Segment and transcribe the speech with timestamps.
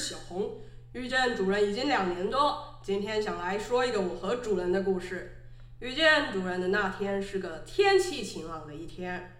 [0.00, 5.36] 小红，遇见主人已经两年多，今天想来说一个我和主人的故事。
[5.80, 9.36] 遇见主人的那天是个天气晴朗的一天。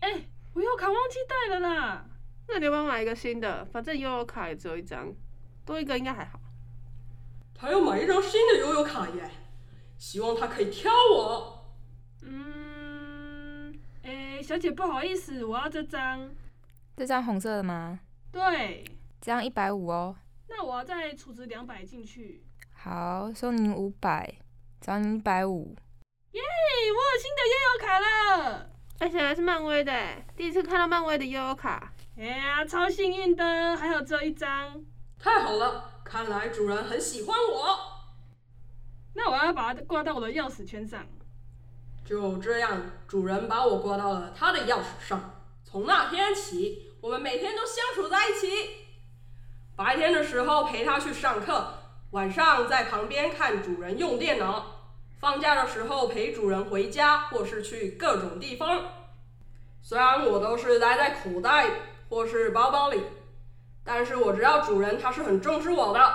[0.00, 0.24] 哎，
[0.54, 2.06] 我悠卡忘记带了啦。
[2.48, 3.64] 那你要不要买一个新的？
[3.64, 5.12] 反正悠悠卡也只有一张，
[5.64, 6.38] 多一个应该还好。
[7.54, 9.30] 他要买一张新的悠悠卡耶，
[9.98, 11.74] 希望他可以挑我。
[12.22, 12.55] 嗯，哎，
[14.46, 16.30] 小姐不好意思，我要这张。
[16.96, 17.98] 这张红色的吗？
[18.30, 18.84] 对。
[19.20, 20.14] 这样一百五哦。
[20.48, 22.44] 那我要再储值两百进去。
[22.72, 24.36] 好，收您五百，
[24.80, 25.74] 找您一百五。
[26.30, 28.70] 耶，我有新的悠游卡了，
[29.00, 29.92] 而且还是漫威的，
[30.36, 31.92] 第一次看到漫威的悠游卡。
[32.16, 34.80] 哎呀，超幸运的，还有这一张。
[35.18, 37.76] 太好了，看来主人很喜欢我。
[39.14, 41.04] 那我要把它挂到我的钥匙圈上。
[42.06, 45.42] 就这样，主人把我挂到了他的钥匙上。
[45.64, 48.46] 从那天起，我们每天都相处在一起。
[49.74, 51.74] 白天的时候陪他去上课，
[52.12, 54.72] 晚上在旁边看主人用电脑。
[55.18, 58.84] 放假的时候陪主人回家，或是去各种地方。
[59.82, 61.68] 虽然我都是待在口袋
[62.08, 63.02] 或是包包里，
[63.82, 66.14] 但是我知道主人他是很重视我的，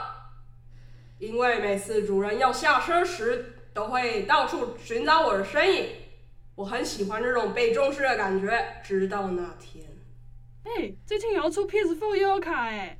[1.20, 5.90] 因为每次主人要下车时，都会到处寻找我的身影。
[6.56, 8.82] 我很喜欢这种被重视的感觉。
[8.84, 9.86] 直到那天，
[10.64, 12.98] 哎，最近也要出 PS4 悠游卡哎。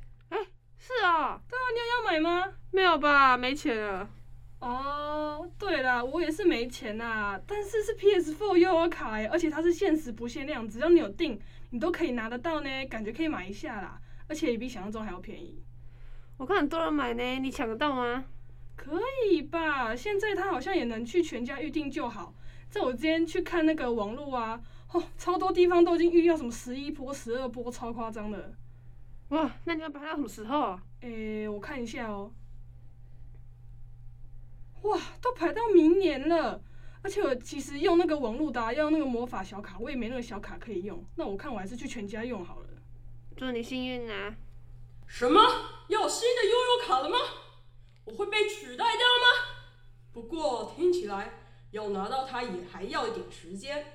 [0.78, 2.54] 是啊，对啊，你有要买吗？
[2.72, 4.10] 没有吧，没钱了。
[4.58, 11.38] 哦，对了，我也是没钱呐，但是是 PS4 悠游卡哎，而且它是限时不限量，只要你有订，
[11.70, 15.62] 你都可以拿得到呢，感觉可以买一下啦，而且也比想象中还要便宜。
[16.36, 18.24] 我看很多人买呢，你抢得到吗？
[18.76, 22.34] 可以吧，现在他好像也能去全家预定就好。
[22.68, 24.60] 在我今天去看那个网络啊，
[24.92, 28.54] 哦，超多地方都已经预要什么十一波、十二波，超夸张的。
[29.28, 30.78] 哇，那你要排到什么时候？
[31.00, 32.32] 诶，我看一下哦。
[34.82, 36.60] 哇，都排到明年了，
[37.02, 41.04] 而且我其实用那个网络的，要用那个魔法小卡，我也没那个小卡可以用。
[41.16, 42.66] 那我看我还是去全家用好了。
[43.36, 44.34] 祝你幸运啊！
[45.06, 45.40] 什么？
[45.88, 47.18] 要新的悠悠卡了吗？
[48.12, 49.56] 我会被取代掉吗？
[50.12, 51.32] 不过听起来
[51.70, 53.86] 要拿到它也还要一点时间，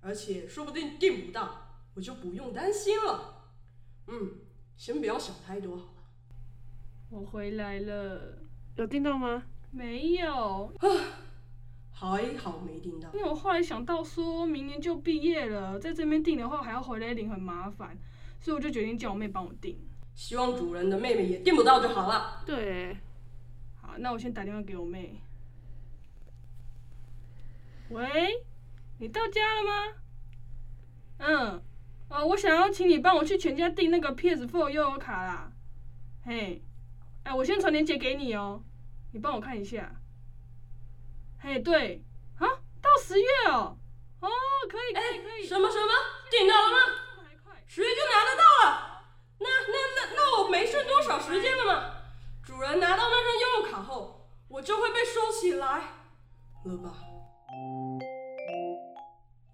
[0.00, 3.50] 而且说不定订不到，我就不用担心了。
[4.06, 4.38] 嗯。
[4.78, 6.04] 先不要想太多好了。
[7.10, 8.38] 我回来了，
[8.76, 9.42] 有订到吗？
[9.72, 10.72] 没有。
[10.78, 10.86] 啊，
[11.90, 13.10] 还好没订到。
[13.12, 17.98] 因为我后来想到，说明年就毕业了，在这边订的话还要回来领，很麻烦，
[18.40, 19.76] 所以我就决定叫我妹帮我订。
[20.14, 22.44] 希望主人的妹妹也订不到就好了。
[22.46, 22.96] 对。
[23.88, 25.22] 好，那我先打电话给我妹。
[27.88, 28.44] 喂，
[28.98, 29.94] 你到家了吗？
[31.18, 31.62] 嗯。
[32.10, 35.52] 哦，我想要请你帮我去全家订那个 PS4 悠游卡啦，
[36.24, 36.62] 嘿，
[37.22, 38.62] 哎，我先传链接给你哦，
[39.12, 39.94] 你帮我看一下。
[41.38, 42.02] 嘿，对，
[42.38, 42.46] 啊，
[42.80, 43.76] 到十月哦，
[44.20, 44.28] 哦，
[44.70, 45.46] 可以可以可以。
[45.46, 45.92] 什么什么？
[46.30, 46.78] 订到了吗？
[47.66, 49.04] 十月就拿得到了？
[49.38, 51.94] 那那那那我没剩多少时间了嘛？
[52.42, 53.57] 主人拿到那张悠游卡后，
[54.58, 55.82] 我就会被收起来
[56.64, 56.96] 了吧？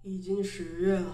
[0.01, 1.13] 已经十月了。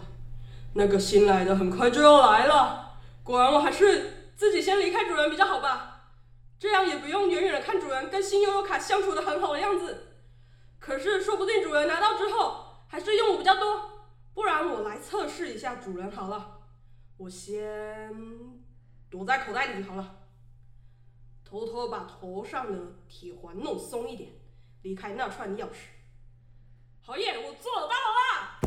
[0.75, 6.13] 那个新来的很快就要来了，果然我还是自己先离开主人比较好吧，
[6.57, 10.07] 这样也不用远远的看主人跟新悠悠卡相处的很好的样子。
[10.79, 16.61] 可是说不定主人拿到之后还是用我比较多，不然我来测试一下主人好了。
[17.17, 18.15] 我先
[19.09, 20.20] 躲在口袋里好了，
[21.51, 22.79] 偷偷把头上的
[23.09, 24.31] 铁环弄松一点，
[24.83, 25.89] 离开那串钥匙。
[27.01, 28.57] 好耶，我做到了！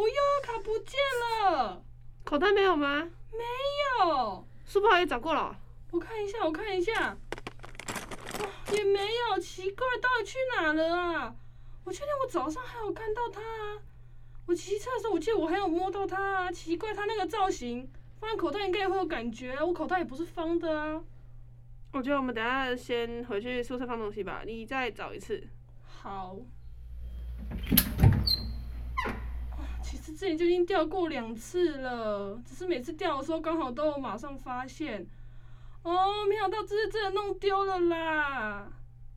[0.00, 1.84] 我悠悠卡不见了，
[2.24, 3.10] 口袋没有吗？
[3.30, 3.44] 没
[4.08, 5.54] 有，书包也找过了。
[5.90, 7.18] 我看一下，我看一下，
[8.72, 11.36] 也没有，奇怪，到底去哪了啊？
[11.84, 13.82] 我确定我早上还有看到它啊，
[14.46, 21.02] 我骑车的时候我记得我还有摸到它啊，奇怪，它那个造型放在口袋应该也会有感觉，我口袋也不是方的啊。
[21.92, 25.46] 我觉得我们等下先回去宿舍放东西吧，你再找一次。
[25.86, 26.36] 好。
[29.82, 35.06] 其实之前就已经掉过两次了，只是每次掉的时候刚好都有马上发现。
[35.82, 38.72] 哦，没想到这次真的弄丢了啦！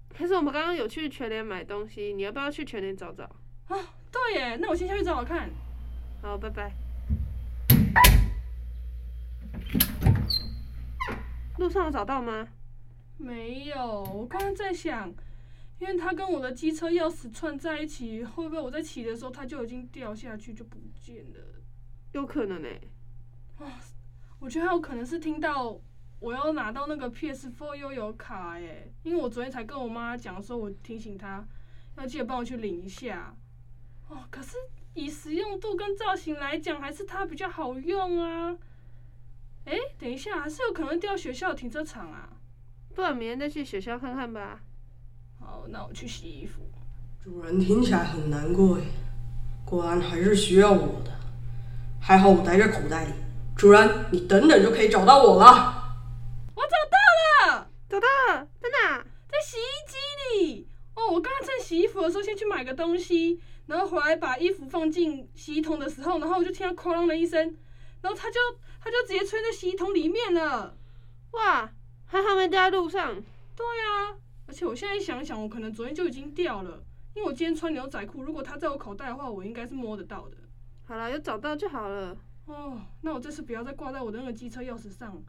[0.10, 3.24] 可是我们刚刚有去全联买东西，你要不要去全联找找？
[3.24, 3.78] 啊，
[4.12, 5.50] 对耶，那我先下去找找看。
[6.22, 6.72] 好，拜拜。
[11.68, 12.48] 路上有找到吗？
[13.18, 15.14] 没有，我刚刚在想，
[15.80, 21.40] 因为它跟我的机车钥匙串在一起，会不会我在骑的时候它就已经掉下去就不见了？
[22.14, 22.70] 有可能呢、
[24.40, 25.78] 我觉得还有可能是听到
[26.22, 31.46] 我要拿到那个 PS4 悠游卡诶，因为我昨天才跟我妈讲说，我提醒她
[31.98, 33.36] 要记得帮我去领一下。
[34.08, 34.56] 哦，可是
[34.94, 38.58] 以实用度跟造型来讲，还是它比较好用啊。
[39.68, 42.30] 诶，等一下，还是有可能掉学校停车场啊。
[42.96, 44.62] 不然明天再去学校看看吧。
[45.40, 46.62] 好，那我去洗衣服。
[47.22, 48.86] 主人听起来很难过耶，
[49.66, 51.12] 果然还是需要我的。
[52.00, 53.12] 还好我待在口袋里。
[53.58, 55.98] 主人，你等等就可以找到我了。
[56.56, 59.04] 我找到了，找到了，在哪？
[59.28, 60.68] 在洗衣机里。
[60.96, 67.54] 哦，我刚刚趁洗衣服的时候先去买个东西，然后回来把衣服放进洗衣桶的时候，然后我就听到哐啷的一声，
[68.02, 68.40] 然后他就
[68.80, 70.76] 他就直接吹在洗衣桶里面了。
[71.32, 71.70] 哇，
[72.06, 73.16] 还好没掉在路上。
[73.56, 74.16] 对啊，
[74.48, 76.84] 而且我现在一想想，我可能昨天就已经掉了，
[77.16, 80.38] 因为我今天穿牛仔裤，如果它在我口袋的话，我应该是摸得到的。
[80.88, 82.16] 好了，有找到就好了。
[82.46, 85.22] 哦，那我这次不要再挂在我的那个机车钥匙上，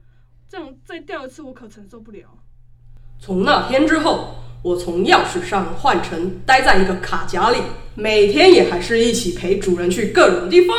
[0.48, 2.28] 这样再掉一次我可承受不了。
[3.18, 7.58] 从那天之后，我从钥匙上换成待在一个卡夹里，
[7.96, 10.76] 每天也还是一起陪主人去各种地方。